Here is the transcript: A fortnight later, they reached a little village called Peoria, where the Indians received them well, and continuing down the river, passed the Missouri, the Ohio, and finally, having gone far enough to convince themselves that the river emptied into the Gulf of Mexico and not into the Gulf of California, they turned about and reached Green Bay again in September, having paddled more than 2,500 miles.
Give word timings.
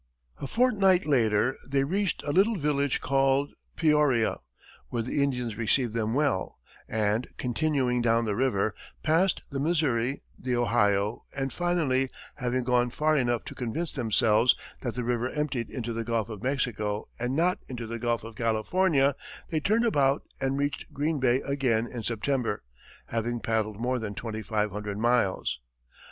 A 0.37 0.47
fortnight 0.47 1.05
later, 1.05 1.55
they 1.63 1.83
reached 1.83 2.23
a 2.23 2.31
little 2.31 2.55
village 2.55 3.01
called 3.01 3.53
Peoria, 3.75 4.37
where 4.89 5.03
the 5.03 5.21
Indians 5.21 5.57
received 5.59 5.93
them 5.93 6.15
well, 6.15 6.57
and 6.89 7.27
continuing 7.37 8.01
down 8.01 8.25
the 8.25 8.35
river, 8.35 8.73
passed 9.03 9.43
the 9.51 9.59
Missouri, 9.59 10.23
the 10.39 10.55
Ohio, 10.55 11.25
and 11.37 11.53
finally, 11.53 12.09
having 12.37 12.63
gone 12.63 12.89
far 12.89 13.15
enough 13.15 13.45
to 13.45 13.53
convince 13.53 13.91
themselves 13.91 14.55
that 14.81 14.95
the 14.95 15.03
river 15.03 15.29
emptied 15.29 15.69
into 15.69 15.93
the 15.93 16.03
Gulf 16.03 16.29
of 16.29 16.41
Mexico 16.41 17.05
and 17.19 17.35
not 17.35 17.59
into 17.67 17.85
the 17.85 17.99
Gulf 17.99 18.23
of 18.23 18.33
California, 18.35 19.13
they 19.51 19.59
turned 19.59 19.85
about 19.85 20.23
and 20.39 20.57
reached 20.57 20.91
Green 20.91 21.19
Bay 21.19 21.41
again 21.45 21.85
in 21.85 22.01
September, 22.01 22.63
having 23.09 23.39
paddled 23.39 23.79
more 23.79 23.99
than 23.99 24.15
2,500 24.15 24.97
miles. 24.97 25.59